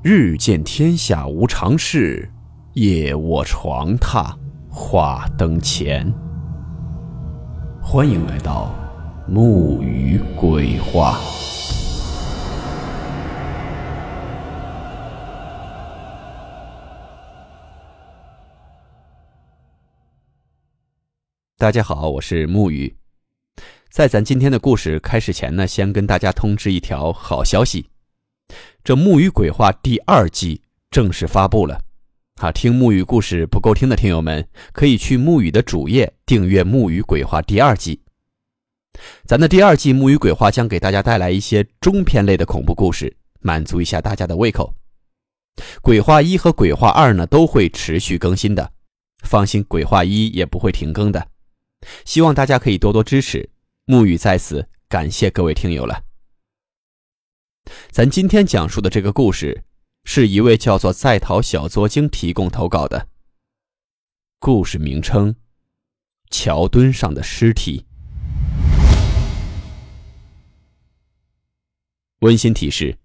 [0.00, 2.30] 日见天下无常事，
[2.74, 4.32] 夜卧床榻
[4.70, 6.08] 话灯前。
[7.82, 8.72] 欢迎来到
[9.26, 11.18] 木鱼鬼话。
[21.56, 22.96] 大家好，我是木鱼。
[23.90, 27.90] 在咱今天的故事开始前呢，先跟大家通知一条好消息。
[28.84, 31.80] 这木鱼鬼话第二季正式发布了，
[32.36, 38.00] 啊，听木鱼故事不够听的听友们，可以去木鱼的主页订阅木鱼鬼话第二季。
[39.24, 44.74] 咱的第二季木鱼鬼话将给大家带来一些中篇类的恐怖故事，满足一下大家的胃口。
[45.82, 48.72] 鬼话一和鬼话二呢都会持续更新的，
[49.22, 51.28] 放心，鬼话一也不会停更的。
[52.04, 53.50] 希望大家可以多多支持，
[53.84, 56.07] 木鱼在此感谢各位听友了。
[57.90, 59.64] 咱今天讲述的这个故事，
[60.04, 63.08] 是一位叫做在逃小作精提供投稿的。
[64.38, 65.34] 故事名称：
[66.30, 67.84] 桥墩上的尸体。
[72.20, 72.96] 温馨提示：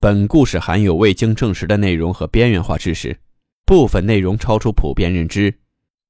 [0.00, 3.18] 本故事含有未经证实的内容和边缘化知识，
[3.64, 5.58] 部分内容超出普遍认知。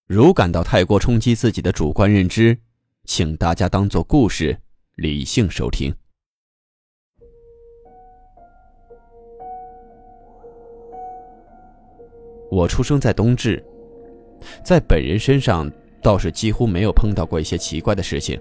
[0.06, 2.58] 如感到太过冲击自己的主观认知，
[3.04, 4.60] 请大家当做故事，
[4.94, 5.94] 理性收听。
[12.50, 13.62] 我出生在冬至，
[14.64, 15.70] 在本人身上
[16.02, 18.40] 倒是几乎没有碰到过一些奇怪的事情。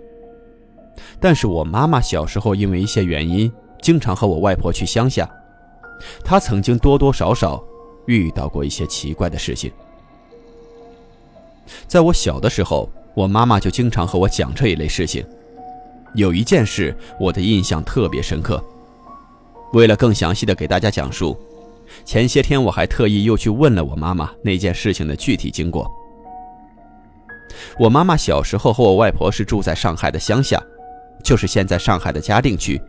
[1.19, 5.29] 但是我妈妈小时候因为一些原因，经常和我外婆去乡下，
[6.23, 7.63] 她曾经多多少少
[8.05, 9.71] 遇到过一些奇怪的事情。
[11.87, 15.25] 在我小的时候，我妈妈就经常和我讲这一类事情。
[16.15, 18.63] 有一件事我的印象特别深刻，
[19.73, 21.37] 为了更详细的给大家讲述。
[22.05, 25.89] 前些天我还特意又去问了我妈妈那件事情的具体经过。
[27.79, 30.61] 我妈妈小时候和我外婆是住在上海的乡下，
[31.23, 32.79] 就是现在上海的嘉定区。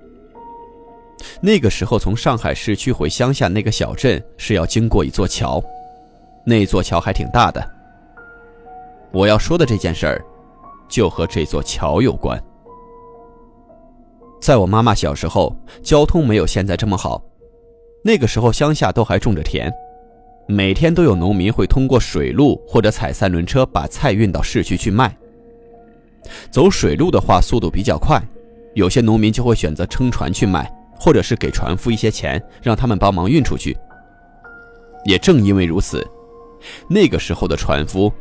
[1.41, 5.63] 那个时候从上海市区回乡下那个小镇是要经过一座桥，
[6.45, 7.69] 那座桥还挺大的。
[9.11, 10.23] 我要说的这件事儿，
[10.89, 12.41] 就和这座桥有关。
[14.41, 17.21] 在我妈妈小时候，交通没有现在这么好。
[18.03, 19.73] 那个时候，乡下都还种着田，
[20.47, 25.15] 每天都有农民会通过水路或者踩三轮车把菜运到市区去卖。
[26.51, 28.23] 走水路的话，速度比较快，
[28.75, 33.77] 有些农民就会选择撑船去卖，或者是给船夫一些钱，让他们帮忙运出去。
[35.05, 36.07] 也正因为如此，
[36.89, 38.13] 那个时候的船夫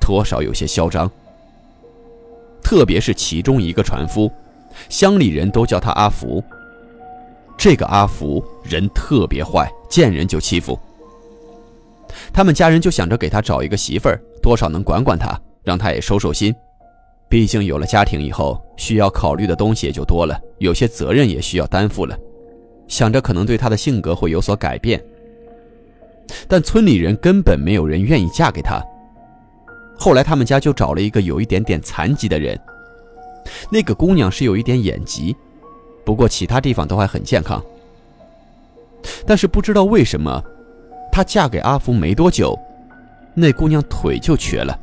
[0.00, 1.10] 多少有些嚣张，
[2.62, 4.30] 特别是其中一个船夫，
[4.88, 6.42] 乡里人都叫他阿福。
[7.58, 10.78] 这个阿福人特别坏，见人就欺负。
[12.32, 16.54] 他们家人就想着给他找一个媳妇儿，多少能管管他，让他也收收心。
[17.28, 22.16] 毕竟有了家庭以后，需要考虑的东西也就多了，有些责任也需要担负了。
[22.86, 25.02] 想着可能对他的性格会有所改变，
[26.46, 28.80] 但村里人根本没有人愿意嫁给他。
[29.98, 32.56] 后来他们家就找了一个有一点点残疾的人，
[33.68, 35.36] 那个姑娘是有一点眼疾。
[36.08, 37.62] 不过其他地方都还很健康，
[39.26, 40.42] 但是不知道为什么，
[41.12, 42.58] 她嫁给阿福没多久，
[43.34, 44.80] 那姑娘腿就瘸了。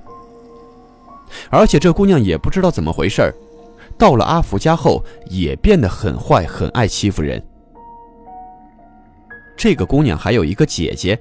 [1.50, 3.34] 而且这姑娘也不知道怎么回事
[3.97, 7.44] 到了阿福家后也变得很坏，很爱欺负人。
[9.57, 11.19] 这个姑娘还有一个姐姐，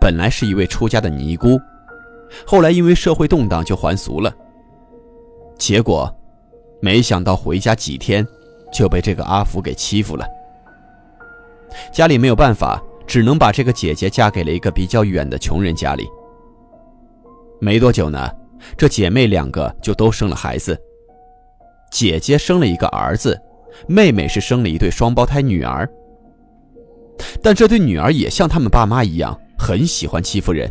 [0.00, 1.60] 本来是一位出家的尼姑，
[2.44, 4.34] 后来因为社会动荡就还俗了。
[5.56, 6.12] 结果，
[6.80, 8.26] 没想到回家几天。
[8.72, 10.26] 就被这个阿福给欺负了，
[11.92, 16.08] 家里没有办法，只能把这个姐姐嫁给了一个比较远的穷人家里。
[17.60, 18.30] 没多久呢，
[18.76, 20.78] 这姐妹两个就都生了孩子。
[21.90, 23.40] 姐姐生了一个儿子，
[23.86, 25.88] 妹妹是生了一对双胞胎女儿。
[27.42, 30.70] 但这对女儿也像他们爸妈一样，很喜欢欺负人，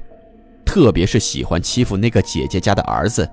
[0.66, 3.30] 特别是喜欢欺负那个姐姐家的儿子。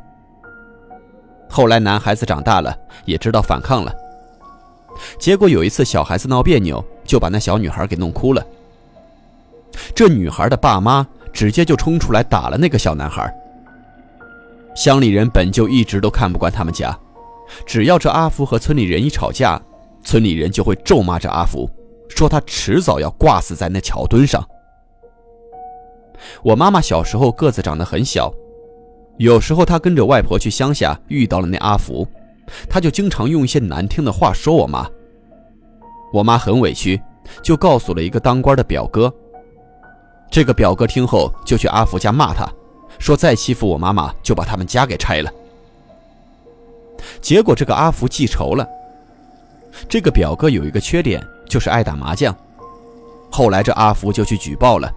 [1.48, 3.94] 后来男孩子长大了，也知道反抗了。
[5.18, 8.44] 结果有一次，小孩子闹别扭，就把那小女孩给弄哭了。
[9.94, 13.32] 这女孩的爸妈直接就冲出来打了那个小男孩。
[14.74, 16.96] 乡里人本就一直都看不惯他们家，
[17.66, 19.60] 只要这阿福和村里人一吵架，
[20.02, 21.70] 村里人就会咒骂这阿福，
[22.08, 24.44] 说他迟早要挂死在那桥墩上。
[26.42, 28.32] 我妈妈小时候个子长得很小，
[29.18, 32.06] 有时候她跟着外婆去乡下，遇到了那阿福。
[32.68, 34.86] 他就经常用一些难听的话说我妈，
[36.12, 37.00] 我妈很委屈，
[37.42, 39.12] 就告诉了一个当官的表哥，
[40.30, 42.46] 这个表哥听后就去阿福家骂他，
[42.98, 45.30] 说再欺负我妈妈就把他们家给拆了。
[47.20, 48.66] 结果这个阿福记仇了。
[49.88, 52.32] 这个表哥有一个缺点，就是爱打麻将。
[53.28, 54.88] 后来这阿福就去举报了，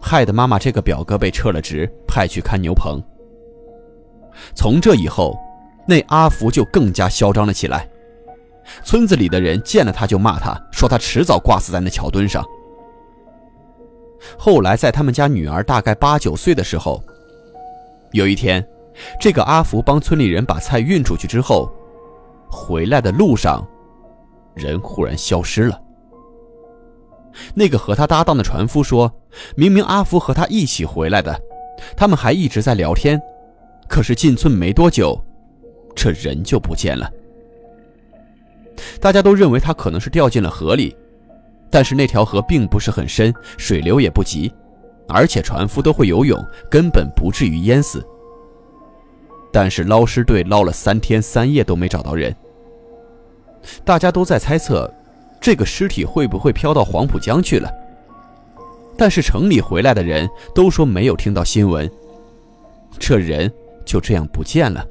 [0.00, 3.02] 害得妈妈这个表哥被撤了职，派去看牛棚。
[4.54, 5.36] 从这以后，
[5.86, 7.88] 那阿福就更加嚣张了起来。
[8.84, 12.44] 村子里的人见了他就骂他，说他迟早挂死在那桥墩上。
[14.38, 17.02] 后来在他们家女儿大概八九岁的时候，
[18.12, 18.64] 有一天，
[19.20, 21.68] 这个阿福帮村里人把菜运出去之后，
[22.48, 23.66] 回来的路上，
[24.54, 25.80] 人忽然消失了。
[27.54, 29.12] 那个和他搭档的船夫说，
[29.56, 31.36] 明明阿福和他一起回来的，
[31.96, 33.20] 他们还一直在聊天，
[33.88, 35.20] 可是进村没多久，
[35.94, 37.10] 这人就不见了。
[39.00, 40.96] 大家都认为他可能是掉进了河里，
[41.70, 44.52] 但是那条河并不是很深，水流也不急，
[45.08, 48.04] 而且船夫都会游泳，根本不至于淹死。
[49.52, 52.34] 但是捞尸队捞了三天三夜都没找到人，
[53.84, 54.90] 大家都在猜测，
[55.40, 57.70] 这个尸体会不会飘到黄浦江去了？
[58.96, 61.90] 但是城里回来的人都说没有听到新闻，
[62.98, 63.52] 这人
[63.84, 64.86] 就这样不见了。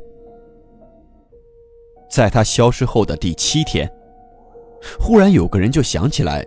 [2.11, 3.89] 在他消失后的第七天，
[4.99, 6.45] 忽然有个人就想起来，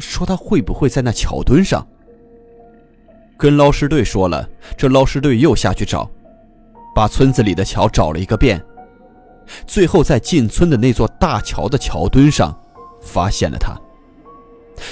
[0.00, 1.86] 说他会不会在那桥墩上。
[3.36, 6.10] 跟捞尸队说了，这捞尸队又下去找，
[6.92, 8.60] 把村子里的桥找了一个遍，
[9.64, 12.52] 最后在进村的那座大桥的桥墩上，
[13.00, 13.76] 发现了他。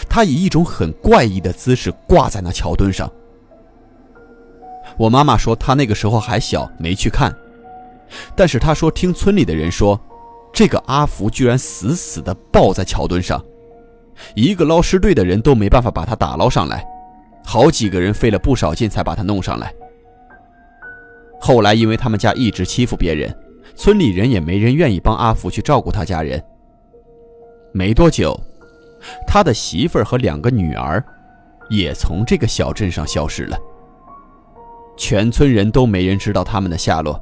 [0.08, 3.10] 他以一种很怪异的姿势挂在那桥墩上。
[4.96, 7.36] 我妈妈说他那个时候还小，没去看。
[8.36, 10.00] 但是他说，听村里的人说，
[10.52, 13.42] 这个阿福居然死死地抱在桥墩上，
[14.34, 16.86] 一个捞尸队的人都没办法把他打捞上来，
[17.44, 19.74] 好几个人费了不少劲才把他弄上来。
[21.40, 23.34] 后来因为他们家一直欺负别人，
[23.74, 26.42] 村里人也没人愿意帮阿福去照顾他家人。
[27.72, 28.38] 没多久，
[29.26, 31.04] 他的媳妇儿和两个女儿，
[31.68, 33.58] 也从这个小镇上消失了，
[34.96, 37.20] 全村人都没人知道他们的下落。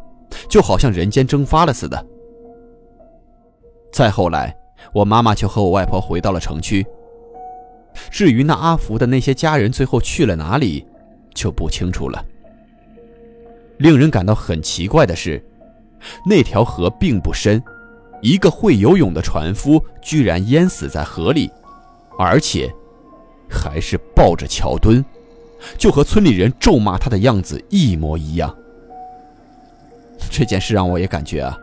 [0.49, 2.07] 就好像人间蒸发了似的。
[3.93, 4.57] 再后来，
[4.93, 6.87] 我妈妈就和我外婆回到了城区。
[8.11, 10.87] 至于那阿福的那些家人最后去了哪里，
[11.35, 12.25] 就不清楚了。
[13.79, 15.45] 令人感到很奇怪的是，
[16.25, 17.63] 那条河并不深，
[18.23, 21.51] 一个会游泳的船夫居然淹死在河里，
[22.19, 22.73] 而且
[23.51, 25.05] 还是抱着桥墩，
[25.77, 28.57] 就和村里人咒骂他的样子一模一样。
[30.33, 31.55] 这件事让我也感觉啊，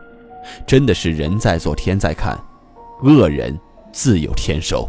[0.64, 2.38] 真的是人在做天在看，
[3.02, 3.58] 恶人
[3.92, 4.88] 自有天收。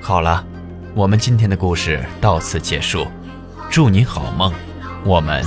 [0.00, 0.42] 好了，
[0.94, 3.06] 我们今天的故事到此结束，
[3.70, 4.50] 祝你好梦，
[5.04, 5.44] 我们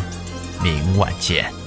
[0.62, 1.59] 明晚见。